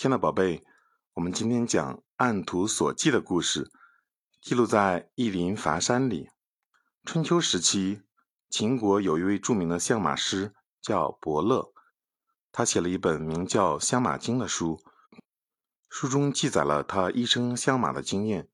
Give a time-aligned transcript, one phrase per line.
[0.00, 0.64] 亲爱的宝贝，
[1.14, 3.68] 我们今天讲《按图索骥》的故事，
[4.40, 6.30] 记录在义林伐山里。
[7.04, 8.02] 春秋时期，
[8.48, 11.72] 秦国有一位著名的相马师，叫伯乐。
[12.52, 14.80] 他写了一本名叫《相马经》的书，
[15.88, 18.48] 书中记载了他一生相马的经验。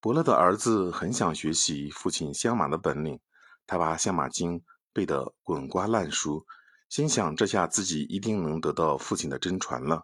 [0.00, 3.18] 伯乐的儿子很想学习父亲相马的本领，
[3.66, 4.60] 他把《相马经》
[4.92, 6.44] 背得滚瓜烂熟，
[6.90, 9.96] 心想这下自己一定能得到父亲的真传了。《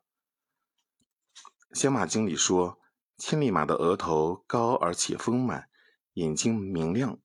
[1.72, 2.80] 相马经》里说，
[3.16, 5.68] 千里马的额头高而且丰满，
[6.14, 7.18] 眼睛明亮，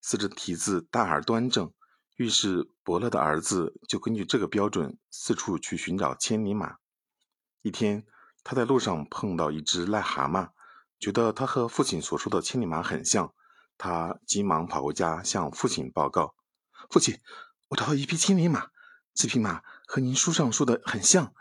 [0.00, 1.72] 四只蹄子大而端正。
[2.16, 6.76] 于是伯乐的儿子就根据这个标准四处去寻找千里马。
[7.62, 8.04] 一天，
[8.42, 10.50] 他在路上碰到一只癞蛤蟆，
[10.98, 13.32] 觉得他和父亲所说的千里马很像，
[13.78, 16.34] 他急忙跑回家向父亲报告
[16.90, 17.20] ：“父亲，
[17.68, 18.70] 我找到一匹千里马，
[19.14, 21.32] 这匹马和您书上说的很像，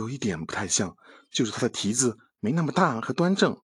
[0.00, 0.96] 有一点不太像，
[1.30, 3.60] 就是它的蹄子没那么大和端正。”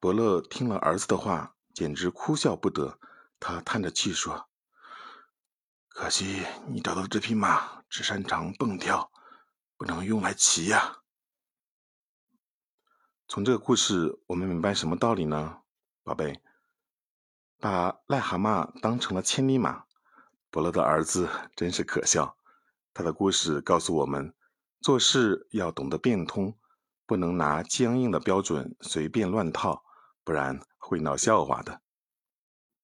[0.00, 2.98] 伯乐听了儿子的话，简直哭笑不得，
[3.38, 4.48] 他叹着气说。
[5.88, 9.10] 可惜你找到这匹马只擅长蹦跳，
[9.76, 10.98] 不能用来骑呀。
[13.28, 15.58] 从这个故事，我们明白什么道理呢，
[16.02, 16.40] 宝贝？
[17.58, 19.84] 把癞蛤蟆当成了千里马，
[20.50, 22.36] 伯乐的儿子真是可笑。
[22.94, 24.34] 他的故事告诉我们，
[24.80, 26.56] 做事要懂得变通，
[27.06, 29.82] 不能拿僵硬的标准随便乱套，
[30.24, 31.82] 不然会闹笑话的。